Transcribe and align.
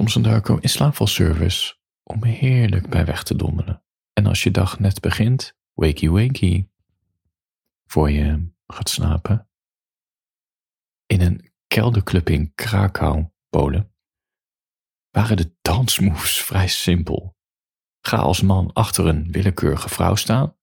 Thomson 0.00 0.22
Darko 0.22 0.56
in 0.56 0.68
slaapvalservice 0.68 1.76
om 2.02 2.24
heerlijk 2.24 2.88
bij 2.88 3.04
weg 3.04 3.22
te 3.22 3.36
dommelen. 3.36 3.82
En 4.12 4.26
als 4.26 4.42
je 4.42 4.50
dag 4.50 4.78
net 4.78 5.00
begint, 5.00 5.56
wakey 5.72 6.10
wakey, 6.10 6.70
voor 7.84 8.10
je 8.10 8.52
gaat 8.66 8.88
slapen. 8.88 9.48
In 11.06 11.20
een 11.20 11.52
kelderclub 11.66 12.28
in 12.28 12.54
Krakau, 12.54 13.28
Polen, 13.48 13.94
waren 15.10 15.36
de 15.36 15.54
dansmoves 15.62 16.40
vrij 16.42 16.68
simpel. 16.68 17.36
Ga 18.00 18.16
als 18.16 18.42
man 18.42 18.72
achter 18.72 19.06
een 19.06 19.32
willekeurige 19.32 19.88
vrouw 19.88 20.14
staan. 20.14 20.56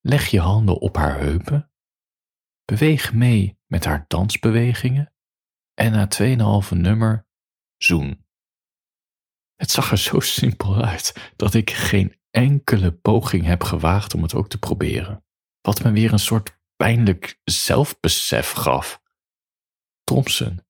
Leg 0.00 0.26
je 0.26 0.40
handen 0.40 0.80
op 0.80 0.96
haar 0.96 1.18
heupen. 1.18 1.70
Beweeg 2.64 3.12
mee 3.12 3.58
met 3.66 3.84
haar 3.84 4.04
dansbewegingen. 4.08 5.12
En 5.74 5.92
na 5.92 6.08
2,5 6.64 6.76
nummer 6.76 7.26
zoen. 7.76 8.30
Het 9.56 9.70
zag 9.70 9.90
er 9.90 9.98
zo 9.98 10.20
simpel 10.20 10.82
uit 10.84 11.32
dat 11.36 11.54
ik 11.54 11.70
geen 11.70 12.16
enkele 12.30 12.92
poging 12.92 13.44
heb 13.44 13.62
gewaagd 13.62 14.14
om 14.14 14.22
het 14.22 14.34
ook 14.34 14.48
te 14.48 14.58
proberen. 14.58 15.24
Wat 15.60 15.82
me 15.82 15.90
weer 15.90 16.12
een 16.12 16.18
soort 16.18 16.60
pijnlijk 16.76 17.40
zelfbesef 17.44 18.50
gaf. 18.50 19.02
Thompson, 20.04 20.64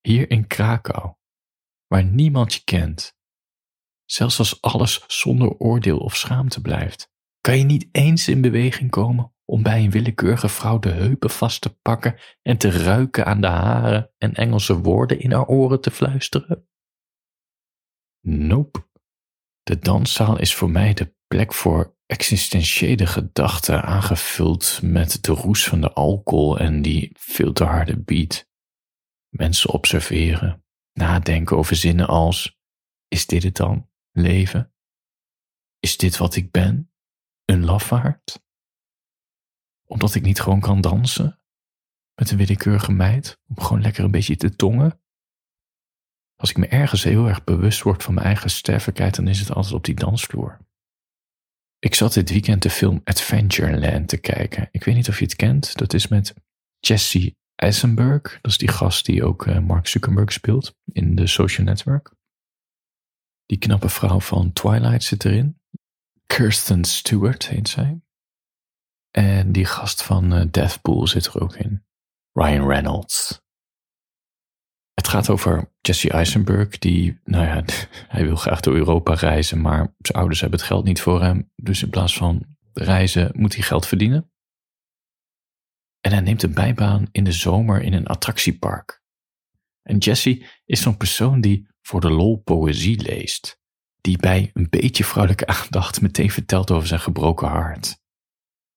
hier 0.00 0.30
in 0.30 0.46
Krakau, 0.46 1.14
waar 1.86 2.04
niemand 2.04 2.54
je 2.54 2.64
kent, 2.64 3.16
zelfs 4.04 4.38
als 4.38 4.60
alles 4.60 5.04
zonder 5.06 5.48
oordeel 5.48 5.98
of 5.98 6.16
schaamte 6.16 6.60
blijft, 6.60 7.10
kan 7.40 7.58
je 7.58 7.64
niet 7.64 7.88
eens 7.92 8.28
in 8.28 8.40
beweging 8.40 8.90
komen 8.90 9.34
om 9.44 9.62
bij 9.62 9.84
een 9.84 9.90
willekeurige 9.90 10.48
vrouw 10.48 10.78
de 10.78 10.90
heupen 10.90 11.30
vast 11.30 11.60
te 11.60 11.78
pakken 11.78 12.18
en 12.42 12.56
te 12.56 12.70
ruiken 12.70 13.26
aan 13.26 13.40
de 13.40 13.46
haren 13.46 14.10
en 14.18 14.34
Engelse 14.34 14.80
woorden 14.80 15.20
in 15.20 15.32
haar 15.32 15.46
oren 15.46 15.80
te 15.80 15.90
fluisteren? 15.90 16.68
Nope. 18.28 18.88
De 19.62 19.78
danszaal 19.78 20.38
is 20.38 20.54
voor 20.54 20.70
mij 20.70 20.94
de 20.94 21.14
plek 21.26 21.54
voor 21.54 21.96
existentiële 22.06 23.06
gedachten 23.06 23.82
aangevuld 23.82 24.80
met 24.82 25.22
de 25.24 25.32
roes 25.32 25.64
van 25.64 25.80
de 25.80 25.92
alcohol 25.92 26.58
en 26.58 26.82
die 26.82 27.10
veel 27.14 27.52
te 27.52 27.64
harde 27.64 27.98
beat. 27.98 28.48
Mensen 29.28 29.70
observeren, 29.70 30.64
nadenken 30.92 31.56
over 31.56 31.76
zinnen 31.76 32.06
als: 32.06 32.58
is 33.08 33.26
dit 33.26 33.42
het 33.42 33.56
dan, 33.56 33.90
leven? 34.12 34.74
Is 35.78 35.96
dit 35.96 36.16
wat 36.16 36.36
ik 36.36 36.50
ben? 36.50 36.92
Een 37.44 37.64
lafaard? 37.64 38.44
Omdat 39.84 40.14
ik 40.14 40.22
niet 40.22 40.40
gewoon 40.40 40.60
kan 40.60 40.80
dansen? 40.80 41.40
Met 42.14 42.30
een 42.30 42.36
willekeurige 42.36 42.92
meid? 42.92 43.40
Om 43.48 43.60
gewoon 43.60 43.82
lekker 43.82 44.04
een 44.04 44.10
beetje 44.10 44.36
te 44.36 44.56
tongen? 44.56 45.00
Als 46.36 46.50
ik 46.50 46.56
me 46.56 46.66
ergens 46.66 47.02
heel 47.02 47.26
erg 47.26 47.44
bewust 47.44 47.82
word 47.82 48.02
van 48.02 48.14
mijn 48.14 48.26
eigen 48.26 48.50
sterfelijkheid, 48.50 49.16
dan 49.16 49.28
is 49.28 49.38
het 49.38 49.52
altijd 49.52 49.74
op 49.74 49.84
die 49.84 49.94
dansvloer. 49.94 50.58
Ik 51.78 51.94
zat 51.94 52.12
dit 52.12 52.30
weekend 52.30 52.62
de 52.62 52.70
film 52.70 53.00
Adventureland 53.04 54.08
te 54.08 54.16
kijken. 54.16 54.68
Ik 54.70 54.84
weet 54.84 54.94
niet 54.94 55.08
of 55.08 55.18
je 55.18 55.24
het 55.24 55.36
kent. 55.36 55.76
Dat 55.76 55.94
is 55.94 56.08
met 56.08 56.34
Jesse 56.78 57.36
Eisenberg. 57.54 58.38
Dat 58.40 58.50
is 58.50 58.58
die 58.58 58.68
gast 58.68 59.06
die 59.06 59.24
ook 59.24 59.46
eh, 59.46 59.58
Mark 59.58 59.86
Zuckerberg 59.86 60.32
speelt 60.32 60.74
in 60.92 61.14
de 61.14 61.26
Social 61.26 61.66
Network. 61.66 62.14
Die 63.46 63.58
knappe 63.58 63.88
vrouw 63.88 64.20
van 64.20 64.52
Twilight 64.52 65.02
zit 65.02 65.24
erin. 65.24 65.60
Kirsten 66.26 66.84
Stewart 66.84 67.48
heet 67.48 67.68
zij. 67.68 68.00
En 69.10 69.52
die 69.52 69.64
gast 69.64 70.02
van 70.02 70.34
uh, 70.34 70.44
Deathpool 70.50 71.06
zit 71.06 71.26
er 71.26 71.40
ook 71.40 71.56
in. 71.56 71.84
Ryan 72.32 72.68
Reynolds. 72.68 73.40
Het 74.96 75.08
gaat 75.08 75.30
over 75.30 75.72
Jesse 75.80 76.10
Eisenberg, 76.10 76.78
die, 76.78 77.20
nou 77.24 77.44
ja, 77.44 77.64
hij 78.14 78.24
wil 78.24 78.36
graag 78.36 78.60
door 78.60 78.74
Europa 78.74 79.14
reizen, 79.14 79.60
maar 79.60 79.94
zijn 79.98 80.18
ouders 80.18 80.40
hebben 80.40 80.58
het 80.58 80.68
geld 80.68 80.84
niet 80.84 81.00
voor 81.00 81.22
hem. 81.22 81.50
Dus 81.56 81.82
in 81.82 81.90
plaats 81.90 82.16
van 82.16 82.56
reizen 82.72 83.30
moet 83.34 83.54
hij 83.54 83.62
geld 83.62 83.86
verdienen. 83.86 84.30
En 86.00 86.12
hij 86.12 86.20
neemt 86.20 86.42
een 86.42 86.54
bijbaan 86.54 87.08
in 87.12 87.24
de 87.24 87.32
zomer 87.32 87.82
in 87.82 87.92
een 87.92 88.06
attractiepark. 88.06 89.02
En 89.82 89.98
Jesse 89.98 90.46
is 90.64 90.82
zo'n 90.82 90.96
persoon 90.96 91.40
die 91.40 91.68
voor 91.80 92.00
de 92.00 92.10
lol 92.10 92.36
poëzie 92.36 93.00
leest, 93.00 93.60
die 94.00 94.18
bij 94.18 94.50
een 94.52 94.68
beetje 94.68 95.04
vrouwelijke 95.04 95.46
aandacht 95.62 96.00
meteen 96.00 96.30
vertelt 96.30 96.70
over 96.70 96.88
zijn 96.88 97.00
gebroken 97.00 97.48
hart. 97.48 97.98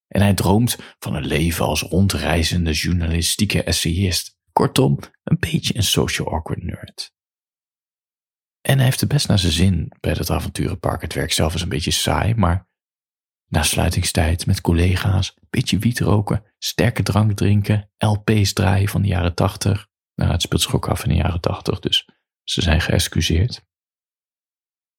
En 0.08 0.22
hij 0.22 0.34
droomt 0.34 0.78
van 1.00 1.16
een 1.16 1.25
leven 1.25 1.66
als 1.66 1.81
rondreizende 1.81 2.72
journalistieke 2.72 3.63
essayist 3.63 4.38
Kortom, 4.59 5.00
een 5.24 5.38
beetje 5.40 5.75
een 5.75 5.84
social 5.84 6.31
awkward 6.31 6.64
nerd. 6.64 7.14
En 8.62 8.75
hij 8.75 8.86
heeft 8.86 9.00
het 9.00 9.09
best 9.09 9.28
naar 9.28 9.40
zijn 9.40 9.52
zin 9.52 9.92
bij 10.00 10.14
dat 10.14 10.30
avonturenpark. 10.30 11.02
Het 11.02 11.14
werk 11.14 11.31
zelf 11.31 11.53
is 11.53 11.62
een 11.62 11.70
beetje 11.70 11.92
saai, 11.92 12.36
maar 12.36 12.68
na 13.47 13.64
sluitingstijd 13.64 14.46
met 14.46 14.62
collega's, 14.62 15.36
beetje 15.50 15.78
wiet 15.78 16.00
roken, 16.00 16.44
sterke 16.58 17.03
drank 17.03 17.31
drinken, 17.31 17.92
LP's 17.97 18.53
draaien 18.53 18.90
van 18.90 19.02
de 19.02 19.08
jaren 19.08 19.36
tachtig. 19.36 19.88
Nou, 20.16 20.31
het 20.31 20.42
speelt 20.42 20.62
zich 20.62 20.76
ook 20.76 20.88
af 20.88 21.03
in 21.03 21.09
de 21.09 21.16
jaren 21.16 21.41
tachtig, 21.41 21.80
dus 21.80 22.09
ze 22.44 22.62
zijn 22.62 22.81
geëxcuseerd. 22.81 23.66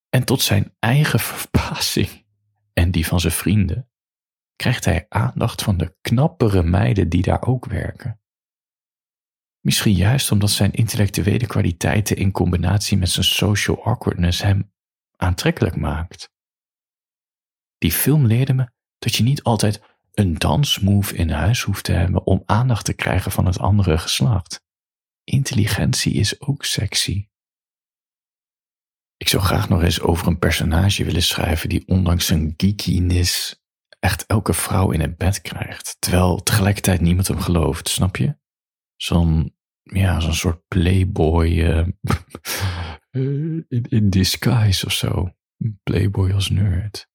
En 0.08 0.24
tot 0.24 0.42
zijn 0.42 0.74
eigen 0.78 1.20
verbazing 1.30 2.26
en 2.72 2.90
die 2.90 3.06
van 3.06 3.20
zijn 3.20 3.32
vrienden 3.32 3.90
krijgt 4.56 4.84
hij 4.84 5.06
aandacht 5.08 5.62
van 5.62 5.76
de 5.76 5.96
knappere 6.00 6.62
meiden 6.62 7.08
die 7.08 7.22
daar 7.22 7.42
ook 7.42 7.66
werken. 7.66 8.20
Misschien 9.60 9.94
juist 9.94 10.30
omdat 10.30 10.50
zijn 10.50 10.72
intellectuele 10.72 11.46
kwaliteiten 11.46 12.16
in 12.16 12.30
combinatie 12.30 12.98
met 12.98 13.10
zijn 13.10 13.24
social 13.24 13.84
awkwardness 13.84 14.42
hem 14.42 14.72
aantrekkelijk 15.16 15.76
maakt. 15.76 16.30
Die 17.78 17.92
film 17.92 18.26
leerde 18.26 18.52
me 18.52 18.70
dat 18.98 19.14
je 19.14 19.22
niet 19.22 19.42
altijd 19.42 19.82
een 20.12 20.34
dansmove 20.34 21.14
in 21.14 21.30
huis 21.30 21.62
hoeft 21.62 21.84
te 21.84 21.92
hebben 21.92 22.26
om 22.26 22.42
aandacht 22.46 22.84
te 22.84 22.92
krijgen 22.92 23.32
van 23.32 23.46
het 23.46 23.58
andere 23.58 23.98
geslacht. 23.98 24.62
Intelligentie 25.24 26.12
is 26.12 26.40
ook 26.40 26.64
sexy. 26.64 27.28
Ik 29.16 29.28
zou 29.28 29.42
graag 29.42 29.68
nog 29.68 29.82
eens 29.82 30.00
over 30.00 30.26
een 30.26 30.38
personage 30.38 31.04
willen 31.04 31.22
schrijven 31.22 31.68
die 31.68 31.86
ondanks 31.86 32.26
zijn 32.26 32.54
geekiness 32.56 33.62
echt 33.98 34.26
elke 34.26 34.54
vrouw 34.54 34.90
in 34.90 35.00
het 35.00 35.16
bed 35.16 35.40
krijgt, 35.40 35.96
terwijl 35.98 36.42
tegelijkertijd 36.42 37.00
niemand 37.00 37.28
hem 37.28 37.40
gelooft, 37.40 37.88
snap 37.88 38.16
je? 38.16 38.39
Zo'n 39.02 39.54
ja, 39.82 40.20
zo'n 40.20 40.34
soort 40.34 40.68
playboy 40.68 41.48
uh, 41.48 41.86
in, 43.68 43.86
in 43.88 44.10
disguise 44.10 44.86
of 44.86 44.92
zo. 44.92 45.34
Playboy 45.82 46.32
als 46.32 46.50
nerd. 46.50 47.08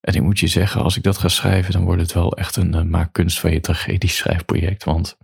En 0.00 0.14
ik 0.14 0.22
moet 0.22 0.38
je 0.38 0.46
zeggen, 0.46 0.82
als 0.82 0.96
ik 0.96 1.02
dat 1.02 1.18
ga 1.18 1.28
schrijven, 1.28 1.72
dan 1.72 1.84
wordt 1.84 2.00
het 2.00 2.12
wel 2.12 2.36
echt 2.36 2.56
een 2.56 2.90
maakkunst 2.90 3.40
van 3.40 3.52
je 3.52 3.60
tragedie-schrijfproject. 3.60 4.84
Want 4.84 5.18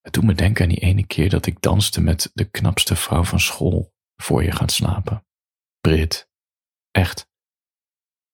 het 0.00 0.12
doet 0.12 0.24
me 0.24 0.34
denken 0.34 0.62
aan 0.62 0.68
die 0.68 0.80
ene 0.80 1.06
keer 1.06 1.30
dat 1.30 1.46
ik 1.46 1.60
danste 1.60 2.00
met 2.00 2.30
de 2.34 2.44
knapste 2.50 2.96
vrouw 2.96 3.24
van 3.24 3.40
school 3.40 3.94
voor 4.16 4.44
je 4.44 4.52
gaat 4.52 4.72
slapen. 4.72 5.26
Brit. 5.80 6.30
Echt. 6.90 7.30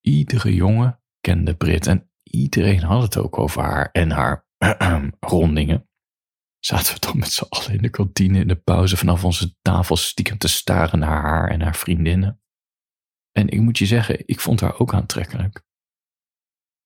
Iedere 0.00 0.54
jongen 0.54 1.02
kende 1.20 1.56
Brit 1.56 1.86
en 1.86 2.10
iedereen 2.22 2.82
had 2.82 3.02
het 3.02 3.16
ook 3.16 3.38
over 3.38 3.62
haar 3.62 3.90
en 3.90 4.10
haar 4.10 4.46
rondingen 5.20 5.89
zaten 6.60 6.94
we 6.94 7.00
dan 7.00 7.18
met 7.18 7.32
z'n 7.32 7.46
allen 7.48 7.72
in 7.72 7.82
de 7.82 7.88
kantine 7.88 8.38
in 8.38 8.48
de 8.48 8.56
pauze 8.56 8.96
vanaf 8.96 9.24
onze 9.24 9.54
tafel 9.62 9.96
stiekem 9.96 10.38
te 10.38 10.48
staren 10.48 10.98
naar 10.98 11.22
haar 11.22 11.50
en 11.50 11.60
haar 11.60 11.76
vriendinnen. 11.76 12.40
En 13.32 13.48
ik 13.48 13.60
moet 13.60 13.78
je 13.78 13.86
zeggen, 13.86 14.22
ik 14.26 14.40
vond 14.40 14.60
haar 14.60 14.78
ook 14.78 14.94
aantrekkelijk. 14.94 15.62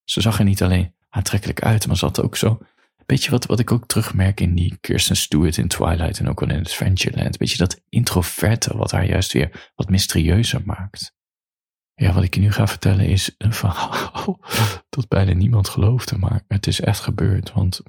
Ze 0.04 0.20
zag 0.20 0.38
er 0.38 0.44
niet 0.44 0.62
alleen 0.62 0.94
aantrekkelijk 1.08 1.62
uit, 1.62 1.86
maar 1.86 1.96
ze 1.96 2.04
had 2.04 2.22
ook 2.22 2.36
zo. 2.36 2.58
Beetje 3.06 3.30
wat, 3.30 3.46
wat 3.46 3.60
ik 3.60 3.72
ook 3.72 3.86
terugmerk 3.86 4.40
in 4.40 4.54
die 4.54 4.76
Kirsten 4.80 5.16
Stewart 5.16 5.56
in 5.56 5.68
Twilight 5.68 6.18
en 6.18 6.28
ook 6.28 6.42
al 6.42 6.50
in 6.50 6.58
Adventureland. 6.58 7.38
Beetje 7.38 7.56
dat 7.56 7.80
introverte 7.88 8.76
wat 8.76 8.90
haar 8.90 9.06
juist 9.06 9.32
weer 9.32 9.72
wat 9.74 9.88
mysterieuzer 9.88 10.62
maakt. 10.64 11.14
Ja, 11.94 12.12
wat 12.12 12.22
ik 12.22 12.34
je 12.34 12.40
nu 12.40 12.52
ga 12.52 12.66
vertellen 12.66 13.06
is 13.06 13.34
een 13.38 13.52
verhaal 13.52 14.40
dat 14.88 15.08
bijna 15.08 15.32
niemand 15.32 15.68
geloofde, 15.68 16.18
maar 16.18 16.44
het 16.48 16.66
is 16.66 16.80
echt 16.80 17.00
gebeurd. 17.00 17.52
Want 17.52 17.82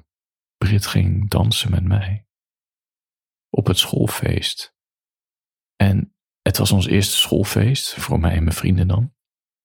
Brit 0.56 0.86
ging 0.86 1.30
dansen 1.30 1.70
met 1.70 1.84
mij. 1.84 2.26
Op 3.50 3.66
het 3.66 3.78
schoolfeest. 3.78 4.74
En 5.76 6.14
het 6.42 6.58
was 6.58 6.72
ons 6.72 6.86
eerste 6.86 7.16
schoolfeest, 7.16 7.94
voor 7.94 8.20
mij 8.20 8.36
en 8.36 8.44
mijn 8.44 8.56
vrienden 8.56 8.88
dan. 8.88 9.14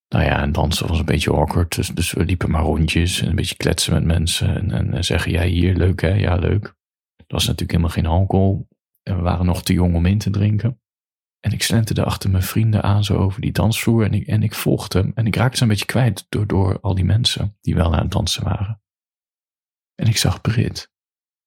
Nou 0.08 0.24
ja, 0.24 0.42
en 0.42 0.52
dansen 0.52 0.88
was 0.88 1.00
een 1.00 1.06
beetje 1.06 1.32
awkward, 1.32 1.76
dus, 1.76 1.88
dus 1.88 2.12
we 2.12 2.26
liepen 2.26 2.52
maar 2.52 2.64
rondjes 2.64 3.22
en 3.22 3.30
een 3.30 3.36
beetje 3.36 3.56
kletsen 3.56 3.94
met 3.94 4.04
mensen 4.04 4.72
en, 4.72 4.94
en 4.94 5.04
zeggen, 5.04 5.32
ja 5.32 5.44
hier, 5.44 5.76
leuk 5.76 6.02
hè, 6.02 6.14
ja 6.14 6.36
leuk. 6.36 6.66
Er 7.16 7.26
was 7.28 7.44
natuurlijk 7.44 7.72
helemaal 7.72 7.94
geen 7.94 8.06
alcohol 8.06 8.68
en 9.04 9.16
we 9.16 9.22
waren 9.22 9.46
nog 9.46 9.64
te 9.64 9.74
jong 9.74 9.96
om 9.96 10.06
in 10.06 10.18
te 10.18 10.30
drinken. 10.30 10.82
En 11.40 11.52
ik 11.52 11.64
slenterde 11.64 12.04
achter 12.04 12.30
mijn 12.30 12.44
vrienden 12.44 12.84
aan 12.84 13.04
zo 13.04 13.18
over 13.18 13.42
die 13.42 13.52
dansvloer 13.52 14.04
en 14.06 14.14
ik, 14.14 14.28
en 14.28 14.44
ik 14.44 14.54
volgde 14.54 15.00
hem. 15.00 15.12
En 15.16 15.26
ik 15.28 15.36
raakte 15.36 15.58
ze 15.58 15.64
een 15.64 15.70
beetje 15.70 15.86
kwijt 15.86 16.26
door, 16.30 16.48
door 16.48 16.80
al 16.80 16.96
die 16.96 17.06
mensen 17.06 17.58
die 17.62 17.76
wel 17.76 17.94
aan 17.94 18.02
het 18.02 18.12
dansen 18.12 18.44
waren. 18.44 18.81
En 20.01 20.07
ik 20.07 20.18
zag 20.18 20.42
Brit. 20.42 20.92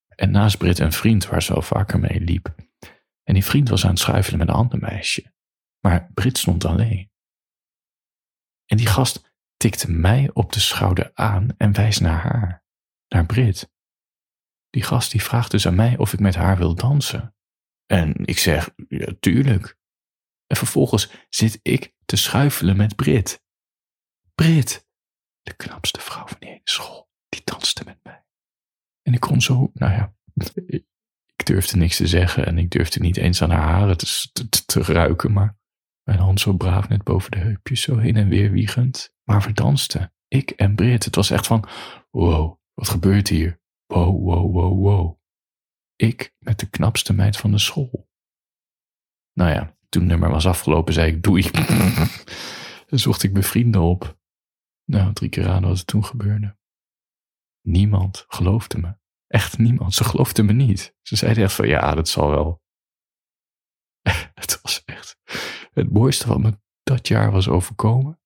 En 0.09 0.31
naast 0.31 0.59
Brit 0.59 0.79
een 0.79 0.93
vriend 0.93 1.27
waar 1.27 1.43
ze 1.43 1.55
al 1.55 1.63
vaker 1.63 1.99
mee 1.99 2.21
liep. 2.21 2.55
En 3.23 3.35
die 3.35 3.45
vriend 3.45 3.69
was 3.69 3.85
aan 3.85 3.91
het 3.91 3.99
schuifelen 3.99 4.39
met 4.39 4.49
een 4.49 4.55
ander 4.55 4.79
meisje. 4.79 5.35
Maar 5.81 6.11
Brit 6.13 6.39
stond 6.39 6.65
alleen. 6.65 7.11
En 8.67 8.77
die 8.77 8.87
gast 8.87 9.35
tikte 9.57 9.91
mij 9.91 10.31
op 10.33 10.53
de 10.53 10.61
schouder 10.61 11.11
aan 11.15 11.57
en 11.57 11.73
wijst 11.73 12.01
naar 12.01 12.21
haar, 12.23 12.65
naar 13.09 13.27
Brit. 13.27 13.73
Die 14.71 14.83
gast 14.83 15.11
die 15.11 15.23
vraagt 15.23 15.51
dus 15.51 15.67
aan 15.67 15.75
mij 15.75 15.99
of 15.99 16.13
ik 16.13 16.21
met 16.21 16.35
haar 16.35 16.57
wil 16.57 16.75
dansen. 16.75 17.37
En 17.87 18.15
ik 18.25 18.39
zeg, 18.39 18.71
ja, 18.89 19.13
tuurlijk. 19.21 19.79
En 20.47 20.57
vervolgens 20.57 21.11
zit 21.29 21.59
ik 21.63 21.95
te 22.05 22.17
schuifelen 22.17 22.77
met 22.77 22.97
Brit. 22.97 23.45
Brit, 24.35 24.89
de 25.43 25.57
knapste 25.57 26.01
vrouw 26.01 26.27
van 26.27 26.37
die 26.41 26.49
hele 26.49 26.61
school, 26.65 27.11
die 27.29 27.43
danste 27.45 27.85
met 27.85 27.99
mij. 28.03 28.23
En 29.05 29.13
ik 29.13 29.21
kon 29.21 29.41
zo, 29.41 29.71
nou 29.75 29.93
ja, 29.93 30.15
ik 31.37 31.47
durfde 31.47 31.77
niks 31.77 31.97
te 31.97 32.07
zeggen 32.07 32.47
en 32.47 32.59
ik 32.59 32.71
durfde 32.71 33.01
niet 33.01 33.17
eens 33.17 33.43
aan 33.43 33.51
haar 33.51 33.69
haren 33.69 33.97
te, 34.67 34.83
ruiken, 34.83 35.33
maar 35.33 35.59
mijn 36.03 36.19
hand 36.19 36.41
zo 36.41 36.53
braaf 36.53 36.89
net 36.89 37.03
boven 37.03 37.31
de 37.31 37.39
heupjes, 37.39 37.83
zo 37.83 37.99
heen 37.99 38.17
en 38.17 38.29
weer 38.29 38.51
wiegend. 38.51 39.13
Maar 39.25 39.43
we 39.43 39.53
dansten, 39.53 40.13
ik 40.29 40.51
en 40.51 40.75
Brit. 40.75 41.05
Het 41.05 41.15
was 41.15 41.31
echt 41.31 41.47
van, 41.47 41.65
wow, 42.11 42.59
wat 42.75 42.89
gebeurt 42.89 43.29
hier? 43.29 43.61
Wow, 43.87 44.25
wow, 44.25 44.53
wow, 44.53 44.83
wow. 44.83 45.19
Ik 45.97 46.35
met 46.39 46.59
de 46.59 46.71
knapste 46.71 47.13
meid 47.13 47.37
van 47.37 47.51
de 47.51 47.59
school. 47.59 48.09
Nou 49.33 49.51
ja, 49.51 49.77
toen 49.89 50.03
het 50.03 50.11
nummer 50.11 50.31
was 50.31 50.47
afgelopen, 50.47 50.95
zei 50.95 51.13
ik 51.13 51.23
doei. 51.23 51.51
Dan 52.89 52.99
zocht 52.99 53.23
ik 53.23 53.33
mijn 53.33 53.45
vrienden 53.45 53.81
op. 53.81 54.19
Nou, 54.85 55.13
drie 55.13 55.31
keer 55.31 55.49
aan 55.49 55.63
wat 55.63 55.79
er 55.79 55.85
toen 55.85 56.05
gebeurde. 56.05 56.57
Niemand 57.67 58.25
geloofde 58.29 58.79
me. 58.79 58.97
Echt 59.27 59.59
niemand. 59.59 59.95
Ze 59.95 60.05
geloofden 60.05 60.45
me 60.45 60.53
niet. 60.53 60.97
Ze 61.03 61.17
zeiden 61.17 61.45
echt 61.45 61.55
van 61.55 61.69
ja, 61.69 61.95
dat 61.95 62.09
zal 62.09 62.31
wel. 62.31 62.63
het 64.41 64.61
was 64.63 64.85
echt 64.85 65.17
het 65.73 65.93
mooiste 65.93 66.29
wat 66.29 66.39
me 66.39 66.59
dat 66.83 67.09
jaar 67.09 67.31
was 67.31 67.49
overkomen. 67.49 68.21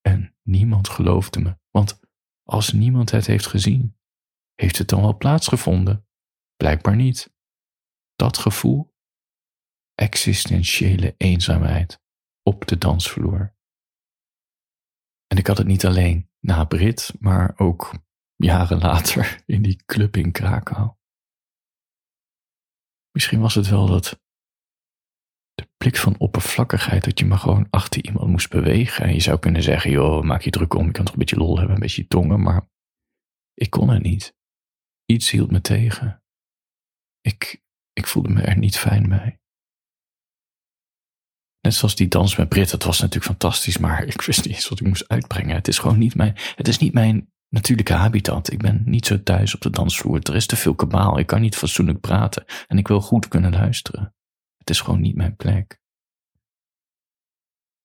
En 0.00 0.36
niemand 0.42 0.88
geloofde 0.88 1.40
me. 1.40 1.58
Want 1.70 2.00
als 2.42 2.72
niemand 2.72 3.10
het 3.10 3.26
heeft 3.26 3.46
gezien, 3.46 3.98
heeft 4.54 4.78
het 4.78 4.88
dan 4.88 5.00
wel 5.00 5.16
plaatsgevonden? 5.16 6.06
Blijkbaar 6.56 6.96
niet. 6.96 7.34
Dat 8.14 8.38
gevoel, 8.38 8.94
existentiële 9.94 11.14
eenzaamheid 11.16 12.00
op 12.42 12.66
de 12.66 12.78
dansvloer. 12.78 13.56
En 15.26 15.36
ik 15.36 15.46
had 15.46 15.58
het 15.58 15.66
niet 15.66 15.86
alleen 15.86 16.30
na 16.40 16.64
Brit, 16.64 17.14
maar 17.20 17.58
ook 17.58 17.92
jaren 18.38 18.78
later 18.78 19.42
in 19.46 19.62
die 19.62 19.82
club 19.84 20.16
in 20.16 20.32
Krakau. 20.32 20.96
Misschien 23.10 23.40
was 23.40 23.54
het 23.54 23.68
wel 23.68 23.86
dat 23.86 24.20
de 25.54 25.68
blik 25.76 25.96
van 25.96 26.18
oppervlakkigheid 26.18 27.04
dat 27.04 27.18
je 27.18 27.26
maar 27.26 27.38
gewoon 27.38 27.66
achter 27.70 28.04
iemand 28.04 28.30
moest 28.30 28.50
bewegen. 28.50 29.04
En 29.04 29.14
je 29.14 29.20
zou 29.20 29.38
kunnen 29.38 29.62
zeggen, 29.62 29.90
joh, 29.90 30.22
maak 30.22 30.42
je 30.42 30.50
druk 30.50 30.74
om, 30.74 30.86
je 30.86 30.92
kan 30.92 31.04
toch 31.04 31.12
een 31.12 31.18
beetje 31.18 31.36
lol 31.36 31.56
hebben, 31.56 31.74
een 31.74 31.80
beetje 31.80 32.06
tongen, 32.06 32.42
maar 32.42 32.68
ik 33.54 33.70
kon 33.70 33.88
het 33.88 34.02
niet. 34.02 34.36
Iets 35.04 35.30
hield 35.30 35.50
me 35.50 35.60
tegen. 35.60 36.22
Ik, 37.20 37.62
ik 37.92 38.06
voelde 38.06 38.28
me 38.28 38.42
er 38.42 38.58
niet 38.58 38.78
fijn 38.78 39.08
bij. 39.08 39.40
Net 41.60 41.74
zoals 41.74 41.94
die 41.94 42.08
dans 42.08 42.36
met 42.36 42.48
Brit, 42.48 42.70
dat 42.70 42.82
was 42.82 42.98
natuurlijk 43.00 43.26
fantastisch, 43.26 43.78
maar 43.78 44.04
ik 44.04 44.20
wist 44.20 44.44
niet 44.44 44.54
eens 44.54 44.68
wat 44.68 44.80
ik 44.80 44.86
moest 44.86 45.08
uitbrengen. 45.08 45.54
Het 45.54 45.68
is 45.68 45.78
gewoon 45.78 45.98
niet 45.98 46.14
mijn, 46.14 46.32
het 46.36 46.68
is 46.68 46.78
niet 46.78 46.92
mijn 46.92 47.32
natuurlijke 47.48 47.92
habitat. 47.92 48.52
Ik 48.52 48.58
ben 48.58 48.82
niet 48.84 49.06
zo 49.06 49.22
thuis 49.22 49.54
op 49.54 49.60
de 49.60 49.70
dansvloer. 49.70 50.18
Er 50.22 50.34
is 50.34 50.46
te 50.46 50.56
veel 50.56 50.74
kabaal. 50.74 51.18
Ik 51.18 51.26
kan 51.26 51.40
niet 51.40 51.56
fatsoenlijk 51.56 52.00
praten. 52.00 52.44
En 52.66 52.78
ik 52.78 52.88
wil 52.88 53.00
goed 53.00 53.28
kunnen 53.28 53.52
luisteren. 53.52 54.14
Het 54.56 54.70
is 54.70 54.80
gewoon 54.80 55.00
niet 55.00 55.16
mijn 55.16 55.36
plek. 55.36 55.80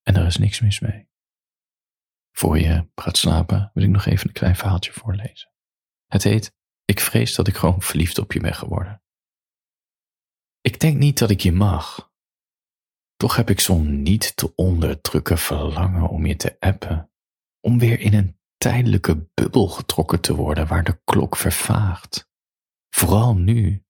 En 0.02 0.14
daar 0.14 0.26
is 0.26 0.36
niks 0.36 0.60
mis 0.60 0.80
mee. 0.80 1.08
Voor 2.32 2.58
je 2.58 2.88
gaat 2.94 3.16
slapen 3.16 3.70
wil 3.74 3.84
ik 3.84 3.90
nog 3.90 4.06
even 4.06 4.26
een 4.26 4.32
klein 4.32 4.56
verhaaltje 4.56 4.92
voorlezen. 4.92 5.52
Het 6.06 6.22
heet 6.22 6.54
Ik 6.84 7.00
vrees 7.00 7.34
dat 7.34 7.48
ik 7.48 7.56
gewoon 7.56 7.82
verliefd 7.82 8.18
op 8.18 8.32
je 8.32 8.40
ben 8.40 8.54
geworden. 8.54 9.02
Ik 10.60 10.80
denk 10.80 10.98
niet 10.98 11.18
dat 11.18 11.30
ik 11.30 11.40
je 11.40 11.52
mag. 11.52 12.12
Toch 13.16 13.36
heb 13.36 13.50
ik 13.50 13.60
zo'n 13.60 14.02
niet 14.02 14.36
te 14.36 14.54
onderdrukken 14.54 15.38
verlangen 15.38 16.08
om 16.08 16.26
je 16.26 16.36
te 16.36 16.56
appen, 16.60 17.10
om 17.60 17.78
weer 17.78 18.00
in 18.00 18.14
een 18.14 18.38
tijdelijke 18.56 19.28
bubbel 19.34 19.68
getrokken 19.68 20.20
te 20.20 20.34
worden 20.34 20.66
waar 20.66 20.84
de 20.84 21.00
klok 21.04 21.36
vervaagt. 21.36 22.28
Vooral 22.90 23.34
nu, 23.34 23.84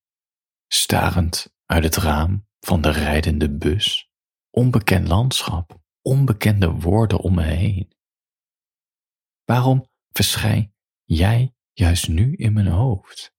starend 0.66 1.54
uit 1.66 1.84
het 1.84 1.96
raam 1.96 2.46
van 2.60 2.80
de 2.80 2.90
rijdende 2.90 3.56
bus, 3.56 4.10
onbekend 4.50 5.08
landschap, 5.08 5.80
onbekende 6.02 6.70
woorden 6.70 7.18
om 7.18 7.34
me 7.34 7.42
heen. 7.42 7.92
Waarom 9.44 9.88
verschijn 10.12 10.74
jij 11.04 11.54
juist 11.72 12.08
nu 12.08 12.34
in 12.34 12.52
mijn 12.52 12.66
hoofd? 12.66 13.34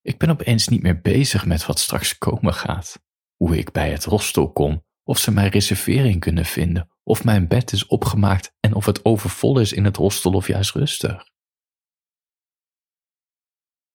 Ik 0.00 0.18
ben 0.18 0.30
opeens 0.30 0.68
niet 0.68 0.82
meer 0.82 1.00
bezig 1.00 1.46
met 1.46 1.66
wat 1.66 1.78
straks 1.78 2.18
komen 2.18 2.54
gaat, 2.54 3.02
hoe 3.36 3.58
ik 3.58 3.72
bij 3.72 3.90
het 3.90 4.04
hostel 4.04 4.52
kom, 4.52 4.84
of 5.02 5.18
ze 5.18 5.30
mijn 5.30 5.50
reservering 5.50 6.20
kunnen 6.20 6.44
vinden, 6.44 6.91
of 7.12 7.24
mijn 7.24 7.48
bed 7.48 7.72
is 7.72 7.86
opgemaakt 7.86 8.56
en 8.60 8.74
of 8.74 8.86
het 8.86 9.04
overvol 9.04 9.58
is 9.58 9.72
in 9.72 9.84
het 9.84 9.96
hostel 9.96 10.32
of 10.32 10.46
juist 10.46 10.74
rustig. 10.74 11.30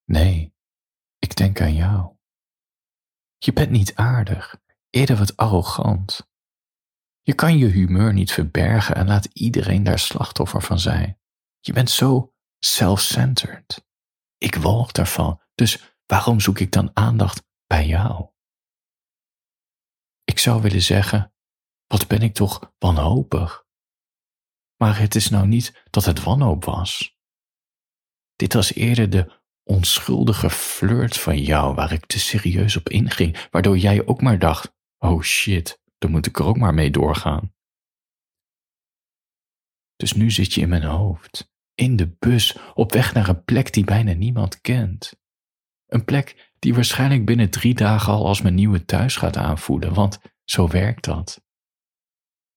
Nee, 0.05 0.55
ik 1.19 1.35
denk 1.35 1.61
aan 1.61 1.73
jou. 1.73 2.15
Je 3.37 3.53
bent 3.53 3.69
niet 3.69 3.95
aardig, 3.95 4.61
eerder 4.89 5.17
wat 5.17 5.37
arrogant. 5.37 6.29
Je 7.21 7.33
kan 7.33 7.57
je 7.57 7.65
humeur 7.65 8.13
niet 8.13 8.31
verbergen 8.31 8.95
en 8.95 9.07
laat 9.07 9.25
iedereen 9.25 9.83
daar 9.83 9.99
slachtoffer 9.99 10.61
van 10.61 10.79
zijn. 10.79 11.19
Je 11.59 11.73
bent 11.73 11.89
zo 11.89 12.33
self-centered. 12.59 13.85
Ik 14.37 14.55
walg 14.55 14.91
daarvan, 14.91 15.41
dus 15.55 15.95
waarom 16.05 16.39
zoek 16.39 16.59
ik 16.59 16.71
dan 16.71 16.91
aandacht 16.93 17.43
bij 17.67 17.87
jou? 17.87 18.29
Ik 20.23 20.39
zou 20.39 20.61
willen 20.61 20.81
zeggen, 20.81 21.31
wat 21.87 22.07
ben 22.07 22.21
ik 22.21 22.33
toch 22.33 22.73
wanhopig. 22.77 23.65
Maar 24.77 24.99
het 24.99 25.15
is 25.15 25.29
nou 25.29 25.47
niet 25.47 25.83
dat 25.89 26.05
het 26.05 26.23
wanhoop 26.23 26.65
was. 26.65 27.17
Dit 28.35 28.53
was 28.53 28.73
eerder 28.73 29.09
de 29.09 29.31
onschuldige 29.63 30.49
flirt 30.49 31.17
van 31.17 31.41
jou 31.41 31.75
waar 31.75 31.91
ik 31.91 32.05
te 32.05 32.19
serieus 32.19 32.75
op 32.75 32.89
inging, 32.89 33.47
waardoor 33.51 33.77
jij 33.77 34.05
ook 34.05 34.21
maar 34.21 34.39
dacht: 34.39 34.75
oh 34.97 35.21
shit, 35.21 35.81
dan 35.97 36.11
moet 36.11 36.25
ik 36.25 36.39
er 36.39 36.45
ook 36.45 36.57
maar 36.57 36.73
mee 36.73 36.91
doorgaan. 36.91 37.55
Dus 39.95 40.13
nu 40.13 40.31
zit 40.31 40.53
je 40.53 40.61
in 40.61 40.69
mijn 40.69 40.83
hoofd, 40.83 41.51
in 41.73 41.95
de 41.95 42.15
bus, 42.19 42.57
op 42.73 42.91
weg 42.91 43.13
naar 43.13 43.29
een 43.29 43.43
plek 43.43 43.73
die 43.73 43.83
bijna 43.83 44.13
niemand 44.13 44.61
kent. 44.61 45.19
Een 45.85 46.05
plek 46.05 46.51
die 46.59 46.73
waarschijnlijk 46.73 47.25
binnen 47.25 47.49
drie 47.49 47.73
dagen 47.73 48.13
al 48.13 48.27
als 48.27 48.41
mijn 48.41 48.55
nieuwe 48.55 48.85
thuis 48.85 49.15
gaat 49.15 49.37
aanvoelen, 49.37 49.93
want 49.93 50.19
zo 50.43 50.67
werkt 50.67 51.03
dat. 51.03 51.45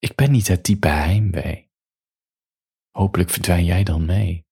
Ik 0.00 0.14
ben 0.14 0.30
niet 0.30 0.48
het 0.48 0.64
type 0.64 0.88
heimwee. 0.88 1.70
Hopelijk 2.90 3.30
verdwijn 3.30 3.64
jij 3.64 3.82
dan 3.82 4.04
mee. 4.04 4.46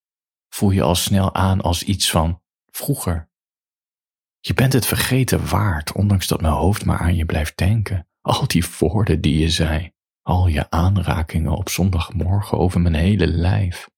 Voel 0.48 0.70
je 0.70 0.82
al 0.82 0.94
snel 0.94 1.34
aan 1.34 1.60
als 1.60 1.82
iets 1.82 2.10
van 2.10 2.42
vroeger. 2.66 3.30
Je 4.40 4.54
bent 4.54 4.72
het 4.72 4.86
vergeten 4.86 5.48
waard, 5.48 5.92
ondanks 5.92 6.26
dat 6.26 6.40
mijn 6.40 6.52
hoofd 6.52 6.84
maar 6.84 6.98
aan 6.98 7.16
je 7.16 7.24
blijft 7.24 7.56
denken. 7.56 8.08
Al 8.20 8.46
die 8.46 8.64
woorden 8.78 9.20
die 9.20 9.38
je 9.38 9.50
zei, 9.50 9.92
al 10.22 10.46
je 10.46 10.70
aanrakingen 10.70 11.56
op 11.56 11.68
zondagmorgen 11.68 12.58
over 12.58 12.80
mijn 12.80 12.94
hele 12.94 13.26
lijf. 13.26 13.90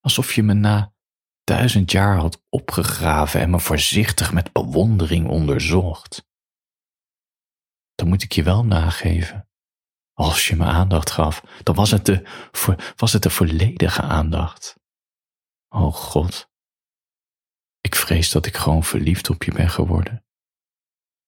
Alsof 0.00 0.34
je 0.34 0.42
me 0.42 0.52
na 0.52 0.94
duizend 1.44 1.90
jaar 1.90 2.16
had 2.16 2.42
opgegraven 2.48 3.40
en 3.40 3.50
me 3.50 3.60
voorzichtig 3.60 4.32
met 4.32 4.52
bewondering 4.52 5.28
onderzocht. 5.28 6.26
Dan 7.94 8.08
moet 8.08 8.22
ik 8.22 8.32
je 8.32 8.42
wel 8.42 8.64
nageven. 8.64 9.48
Als 10.14 10.48
je 10.48 10.56
me 10.56 10.64
aandacht 10.64 11.10
gaf, 11.10 11.42
dan 11.62 11.74
was 11.74 11.90
het 11.90 12.06
de, 12.06 12.28
was 12.96 13.12
het 13.12 13.22
de 13.22 13.30
volledige 13.30 14.02
aandacht. 14.02 14.78
O 15.68 15.90
God, 15.90 16.50
ik 17.80 17.94
vrees 17.94 18.30
dat 18.30 18.46
ik 18.46 18.56
gewoon 18.56 18.84
verliefd 18.84 19.30
op 19.30 19.42
je 19.42 19.52
ben 19.52 19.70
geworden. 19.70 20.24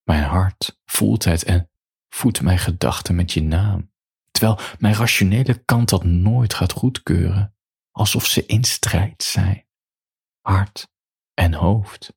Mijn 0.02 0.22
hart 0.22 0.80
voelt 0.84 1.24
het 1.24 1.44
en 1.44 1.70
voedt 2.08 2.42
mijn 2.42 2.58
gedachten 2.58 3.14
met 3.14 3.32
je 3.32 3.42
naam, 3.42 3.92
terwijl 4.30 4.58
mijn 4.78 4.94
rationele 4.94 5.64
kant 5.64 5.88
dat 5.88 6.04
nooit 6.04 6.54
gaat 6.54 6.72
goedkeuren, 6.72 7.56
alsof 7.90 8.26
ze 8.26 8.46
in 8.46 8.64
strijd 8.64 9.22
zijn, 9.22 9.66
hart 10.40 10.88
en 11.34 11.54
hoofd. 11.54 12.14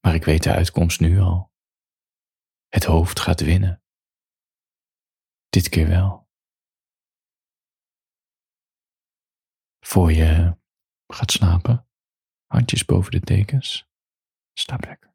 Maar 0.00 0.14
ik 0.14 0.24
weet 0.24 0.42
de 0.42 0.52
uitkomst 0.52 1.00
nu 1.00 1.20
al. 1.20 1.52
Het 2.68 2.84
hoofd 2.84 3.20
gaat 3.20 3.40
winnen. 3.40 3.82
Dit 5.56 5.68
keer 5.68 5.88
wel. 5.88 6.28
Voor 9.80 10.12
je 10.12 10.56
gaat 11.06 11.30
slapen, 11.32 11.88
handjes 12.46 12.84
boven 12.84 13.10
de 13.10 13.20
dekens, 13.20 13.88
slaap 14.52 14.84
lekker. 14.84 15.05